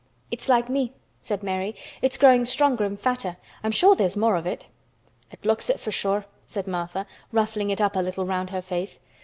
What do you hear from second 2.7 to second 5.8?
and fatter. I'm sure there's more of it." "It looks it,